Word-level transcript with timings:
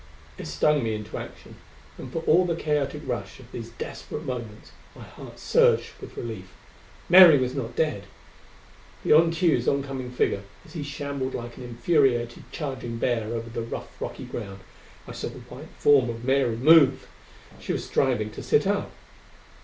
It 0.35 0.47
stung 0.47 0.83
me 0.83 0.95
into 0.95 1.19
action, 1.19 1.57
and 1.95 2.11
for 2.11 2.23
all 2.23 2.43
the 2.45 2.55
chaotic 2.55 3.03
rush 3.05 3.39
of 3.39 3.51
these 3.51 3.69
desperate 3.69 4.23
moments 4.25 4.71
my 4.95 5.03
heart 5.03 5.37
surged 5.37 5.91
with 6.01 6.17
relief. 6.17 6.53
Mary 7.07 7.37
was 7.37 7.53
not 7.53 7.75
dead! 7.75 8.05
Beyond 9.03 9.33
Tugh's 9.33 9.67
oncoming 9.67 10.09
figure, 10.09 10.41
as 10.65 10.73
he 10.73 10.81
shambled 10.81 11.35
like 11.35 11.55
an 11.57 11.61
infuriated 11.63 12.45
charging 12.51 12.97
bear 12.97 13.27
over 13.27 13.51
the 13.51 13.61
rough 13.61 14.01
rocky 14.01 14.25
ground, 14.25 14.61
I 15.07 15.11
saw 15.11 15.27
the 15.27 15.37
white 15.41 15.69
form 15.77 16.09
of 16.09 16.25
Mary 16.25 16.55
move! 16.55 17.07
She 17.59 17.71
was 17.73 17.85
striving 17.85 18.31
to 18.31 18.41
sit 18.41 18.65
up! 18.65 18.89